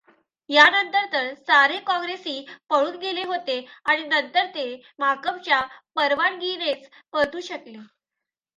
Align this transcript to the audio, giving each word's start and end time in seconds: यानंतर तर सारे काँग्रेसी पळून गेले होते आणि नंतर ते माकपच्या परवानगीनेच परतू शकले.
यानंतर 0.49 1.05
तर 1.11 1.33
सारे 1.39 1.77
काँग्रेसी 1.87 2.33
पळून 2.69 2.95
गेले 2.99 3.23
होते 3.25 3.59
आणि 3.85 4.03
नंतर 4.05 4.45
ते 4.55 4.65
माकपच्या 4.99 5.61
परवानगीनेच 5.95 6.89
परतू 7.13 7.39
शकले. 7.43 7.77